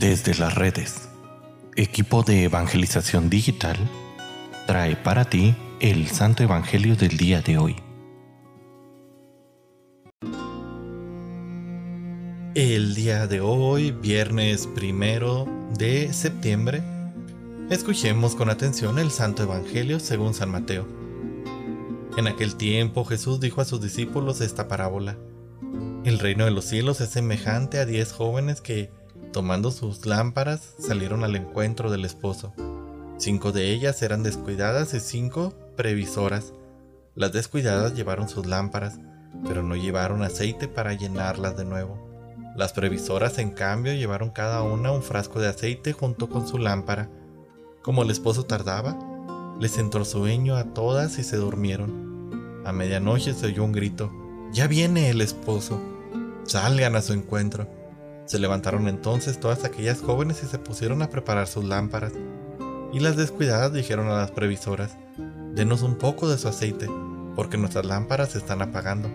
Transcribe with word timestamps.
Desde 0.00 0.34
las 0.34 0.54
redes, 0.54 1.10
equipo 1.76 2.22
de 2.22 2.44
evangelización 2.44 3.28
digital 3.28 3.76
trae 4.66 4.96
para 4.96 5.26
ti 5.26 5.54
el 5.78 6.08
Santo 6.08 6.42
Evangelio 6.42 6.96
del 6.96 7.18
día 7.18 7.42
de 7.42 7.58
hoy. 7.58 7.76
El 12.54 12.94
día 12.94 13.26
de 13.26 13.42
hoy, 13.42 13.90
viernes 13.90 14.66
primero 14.68 15.46
de 15.76 16.10
septiembre, 16.14 16.82
escuchemos 17.68 18.34
con 18.34 18.48
atención 18.48 18.98
el 18.98 19.10
Santo 19.10 19.42
Evangelio 19.42 20.00
según 20.00 20.32
San 20.32 20.50
Mateo. 20.50 20.88
En 22.16 22.26
aquel 22.26 22.56
tiempo 22.56 23.04
Jesús 23.04 23.38
dijo 23.38 23.60
a 23.60 23.66
sus 23.66 23.82
discípulos 23.82 24.40
esta 24.40 24.66
parábola. 24.66 25.18
El 26.06 26.18
reino 26.18 26.46
de 26.46 26.52
los 26.52 26.64
cielos 26.64 27.02
es 27.02 27.10
semejante 27.10 27.78
a 27.78 27.84
diez 27.84 28.12
jóvenes 28.12 28.62
que, 28.62 28.98
tomando 29.32 29.70
sus 29.70 30.06
lámparas, 30.06 30.74
salieron 30.78 31.24
al 31.24 31.36
encuentro 31.36 31.90
del 31.90 32.04
esposo. 32.04 32.52
Cinco 33.18 33.52
de 33.52 33.70
ellas 33.70 34.02
eran 34.02 34.22
descuidadas 34.22 34.94
y 34.94 35.00
cinco 35.00 35.52
previsoras. 35.76 36.52
Las 37.14 37.32
descuidadas 37.32 37.94
llevaron 37.94 38.28
sus 38.28 38.46
lámparas, 38.46 38.98
pero 39.46 39.62
no 39.62 39.76
llevaron 39.76 40.22
aceite 40.22 40.68
para 40.68 40.94
llenarlas 40.94 41.56
de 41.56 41.64
nuevo. 41.64 42.10
Las 42.56 42.72
previsoras, 42.72 43.38
en 43.38 43.50
cambio, 43.50 43.92
llevaron 43.94 44.30
cada 44.30 44.62
una 44.62 44.90
un 44.90 45.02
frasco 45.02 45.38
de 45.38 45.48
aceite 45.48 45.92
junto 45.92 46.28
con 46.28 46.48
su 46.48 46.58
lámpara. 46.58 47.08
Como 47.82 48.02
el 48.02 48.10
esposo 48.10 48.44
tardaba, 48.44 48.98
les 49.60 49.78
entró 49.78 50.04
sueño 50.04 50.56
a 50.56 50.64
todas 50.74 51.18
y 51.18 51.22
se 51.22 51.36
durmieron. 51.36 52.62
A 52.64 52.72
medianoche 52.72 53.34
se 53.34 53.46
oyó 53.46 53.64
un 53.64 53.72
grito. 53.72 54.10
Ya 54.52 54.66
viene 54.66 55.10
el 55.10 55.20
esposo. 55.20 55.80
Salgan 56.44 56.96
a 56.96 57.02
su 57.02 57.12
encuentro. 57.12 57.68
Se 58.30 58.38
levantaron 58.38 58.86
entonces 58.86 59.40
todas 59.40 59.64
aquellas 59.64 60.02
jóvenes 60.02 60.44
y 60.44 60.46
se 60.46 60.60
pusieron 60.60 61.02
a 61.02 61.10
preparar 61.10 61.48
sus 61.48 61.64
lámparas. 61.64 62.12
Y 62.92 63.00
las 63.00 63.16
descuidadas 63.16 63.72
dijeron 63.72 64.06
a 64.06 64.18
las 64.18 64.30
previsoras, 64.30 64.96
Denos 65.52 65.82
un 65.82 65.96
poco 65.96 66.28
de 66.28 66.38
su 66.38 66.46
aceite, 66.46 66.86
porque 67.34 67.58
nuestras 67.58 67.86
lámparas 67.86 68.28
se 68.28 68.38
están 68.38 68.62
apagando. 68.62 69.10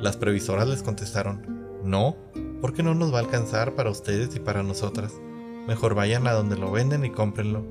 Las 0.00 0.16
previsoras 0.16 0.66
les 0.66 0.82
contestaron, 0.82 1.42
No, 1.84 2.16
porque 2.62 2.82
no 2.82 2.94
nos 2.94 3.12
va 3.12 3.18
a 3.18 3.20
alcanzar 3.20 3.74
para 3.74 3.90
ustedes 3.90 4.34
y 4.34 4.40
para 4.40 4.62
nosotras. 4.62 5.12
Mejor 5.68 5.94
vayan 5.94 6.26
a 6.26 6.32
donde 6.32 6.56
lo 6.56 6.70
venden 6.72 7.04
y 7.04 7.10
cómprenlo. 7.10 7.66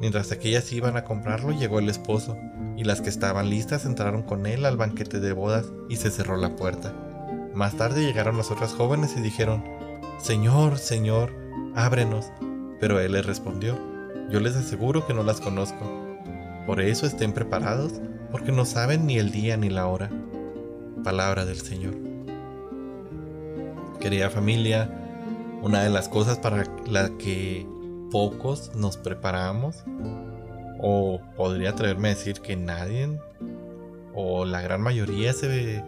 Mientras 0.00 0.32
aquellas 0.32 0.72
iban 0.72 0.96
a 0.96 1.04
comprarlo, 1.04 1.52
llegó 1.52 1.78
el 1.78 1.88
esposo, 1.88 2.36
y 2.76 2.82
las 2.82 3.00
que 3.00 3.10
estaban 3.10 3.48
listas 3.48 3.86
entraron 3.86 4.22
con 4.22 4.46
él 4.46 4.66
al 4.66 4.76
banquete 4.76 5.20
de 5.20 5.32
bodas 5.32 5.66
y 5.88 5.98
se 5.98 6.10
cerró 6.10 6.36
la 6.36 6.56
puerta. 6.56 6.92
Más 7.54 7.76
tarde 7.76 8.04
llegaron 8.04 8.36
las 8.36 8.50
otras 8.50 8.74
jóvenes 8.74 9.16
y 9.16 9.20
dijeron, 9.20 9.85
Señor, 10.18 10.78
Señor, 10.78 11.32
ábrenos. 11.74 12.32
Pero 12.80 13.00
él 13.00 13.12
les 13.12 13.24
respondió, 13.24 13.78
yo 14.30 14.40
les 14.40 14.56
aseguro 14.56 15.06
que 15.06 15.14
no 15.14 15.22
las 15.22 15.40
conozco. 15.40 15.84
Por 16.66 16.80
eso 16.80 17.06
estén 17.06 17.32
preparados, 17.32 18.00
porque 18.30 18.52
no 18.52 18.64
saben 18.64 19.06
ni 19.06 19.18
el 19.18 19.30
día 19.30 19.56
ni 19.56 19.70
la 19.70 19.86
hora. 19.86 20.10
Palabra 21.04 21.46
del 21.46 21.60
Señor. 21.60 21.94
Querida 24.00 24.30
familia, 24.30 24.90
una 25.62 25.82
de 25.82 25.90
las 25.90 26.08
cosas 26.08 26.38
para 26.38 26.64
la 26.86 27.10
que 27.18 27.66
pocos 28.10 28.74
nos 28.74 28.96
preparamos, 28.96 29.84
o 30.80 31.20
podría 31.36 31.70
atreverme 31.70 32.08
a 32.08 32.14
decir 32.14 32.40
que 32.40 32.56
nadie, 32.56 33.18
o 34.14 34.44
la 34.44 34.60
gran 34.60 34.80
mayoría 34.80 35.32
se 35.32 35.82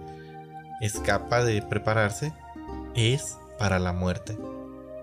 escapa 0.80 1.44
de 1.44 1.60
prepararse, 1.62 2.32
es 2.94 3.36
para 3.59 3.78
la 3.78 3.92
muerte. 3.92 4.39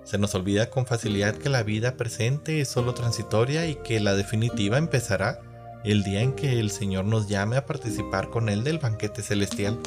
Se 0.04 0.18
nos 0.18 0.36
olvida 0.36 0.70
con 0.70 0.86
facilidad 0.86 1.36
que 1.36 1.50
la 1.50 1.64
vida 1.64 1.98
presente 1.98 2.62
es 2.62 2.68
solo 2.68 2.94
transitoria 2.94 3.68
y 3.68 3.76
que 3.76 4.00
la 4.00 4.16
definitiva 4.16 4.78
empezará 4.78 5.42
el 5.84 6.04
día 6.04 6.22
en 6.22 6.34
que 6.34 6.60
el 6.60 6.72
Señor 6.72 7.06
nos 7.06 7.28
llame 7.28 7.58
a 7.58 7.66
participar 7.66 8.30
con 8.30 8.50
Él 8.50 8.64
del 8.64 8.80
banquete 8.80 9.22
celestial. 9.22 9.80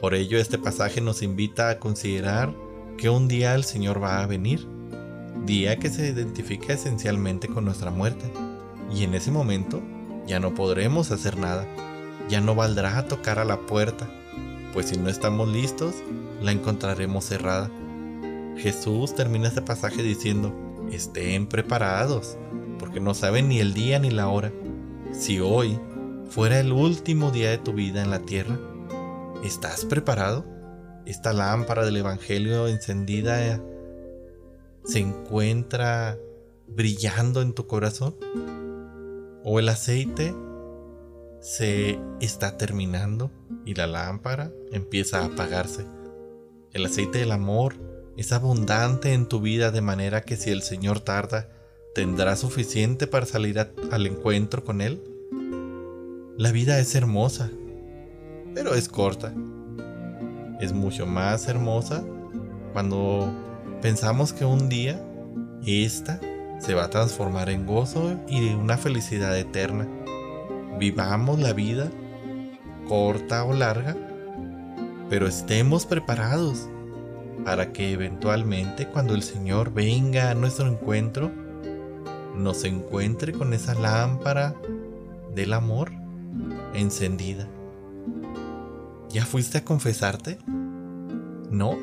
Por 0.00 0.14
ello 0.14 0.38
este 0.38 0.58
pasaje 0.58 1.00
nos 1.00 1.22
invita 1.22 1.68
a 1.68 1.78
considerar 1.78 2.52
que 2.98 3.10
un 3.10 3.28
día 3.28 3.54
el 3.54 3.64
Señor 3.64 4.02
va 4.02 4.22
a 4.22 4.26
venir, 4.26 4.66
día 5.44 5.78
que 5.78 5.90
se 5.90 6.08
identifica 6.08 6.72
esencialmente 6.72 7.48
con 7.48 7.64
nuestra 7.64 7.90
muerte, 7.90 8.32
y 8.94 9.04
en 9.04 9.14
ese 9.14 9.30
momento 9.30 9.82
ya 10.26 10.40
no 10.40 10.54
podremos 10.54 11.10
hacer 11.10 11.38
nada, 11.38 11.66
ya 12.28 12.40
no 12.40 12.54
valdrá 12.54 13.06
tocar 13.06 13.38
a 13.38 13.44
la 13.44 13.58
puerta, 13.60 14.08
pues 14.72 14.88
si 14.88 14.96
no 14.96 15.08
estamos 15.08 15.48
listos, 15.48 15.94
la 16.44 16.52
encontraremos 16.52 17.24
cerrada. 17.24 17.70
Jesús 18.56 19.14
termina 19.14 19.48
este 19.48 19.62
pasaje 19.62 20.02
diciendo, 20.02 20.54
estén 20.92 21.48
preparados, 21.48 22.38
porque 22.78 23.00
no 23.00 23.14
saben 23.14 23.48
ni 23.48 23.60
el 23.60 23.74
día 23.74 23.98
ni 23.98 24.10
la 24.10 24.28
hora. 24.28 24.52
Si 25.12 25.40
hoy 25.40 25.78
fuera 26.28 26.60
el 26.60 26.72
último 26.72 27.30
día 27.30 27.50
de 27.50 27.58
tu 27.58 27.72
vida 27.72 28.02
en 28.02 28.10
la 28.10 28.20
tierra, 28.20 28.58
¿estás 29.42 29.84
preparado? 29.84 30.44
Esta 31.06 31.32
lámpara 31.32 31.84
del 31.84 31.96
Evangelio 31.96 32.68
encendida 32.68 33.60
se 34.84 34.98
encuentra 34.98 36.18
brillando 36.66 37.42
en 37.42 37.54
tu 37.54 37.66
corazón? 37.66 38.16
¿O 39.44 39.58
el 39.58 39.68
aceite 39.68 40.34
se 41.44 41.98
está 42.22 42.56
terminando 42.56 43.30
y 43.66 43.74
la 43.74 43.86
lámpara 43.86 44.50
empieza 44.72 45.20
a 45.20 45.26
apagarse. 45.26 45.84
El 46.74 46.86
aceite 46.86 47.20
del 47.20 47.30
amor 47.30 47.76
es 48.16 48.32
abundante 48.32 49.12
en 49.12 49.26
tu 49.26 49.40
vida 49.40 49.70
de 49.70 49.80
manera 49.80 50.22
que 50.22 50.36
si 50.36 50.50
el 50.50 50.62
Señor 50.62 50.98
tarda, 50.98 51.48
¿tendrá 51.94 52.34
suficiente 52.34 53.06
para 53.06 53.26
salir 53.26 53.60
al 53.92 54.06
encuentro 54.08 54.64
con 54.64 54.80
Él? 54.80 55.00
La 56.36 56.50
vida 56.50 56.80
es 56.80 56.96
hermosa, 56.96 57.48
pero 58.56 58.74
es 58.74 58.88
corta. 58.88 59.32
Es 60.60 60.72
mucho 60.72 61.06
más 61.06 61.46
hermosa 61.46 62.04
cuando 62.72 63.32
pensamos 63.80 64.32
que 64.32 64.44
un 64.44 64.68
día 64.68 65.00
esta 65.64 66.20
se 66.58 66.74
va 66.74 66.86
a 66.86 66.90
transformar 66.90 67.50
en 67.50 67.66
gozo 67.66 68.18
y 68.28 68.48
una 68.48 68.76
felicidad 68.78 69.38
eterna. 69.38 69.88
Vivamos 70.80 71.38
la 71.38 71.52
vida, 71.52 71.88
corta 72.88 73.44
o 73.44 73.52
larga, 73.52 73.96
pero 75.14 75.28
estemos 75.28 75.86
preparados 75.86 76.68
para 77.44 77.72
que 77.72 77.92
eventualmente 77.92 78.88
cuando 78.88 79.14
el 79.14 79.22
Señor 79.22 79.72
venga 79.72 80.30
a 80.30 80.34
nuestro 80.34 80.66
encuentro, 80.66 81.30
nos 82.36 82.64
encuentre 82.64 83.32
con 83.32 83.54
esa 83.54 83.76
lámpara 83.76 84.56
del 85.32 85.52
amor 85.52 85.92
encendida. 86.74 87.46
¿Ya 89.08 89.24
fuiste 89.24 89.58
a 89.58 89.64
confesarte? 89.64 90.38
¿No? 91.48 91.78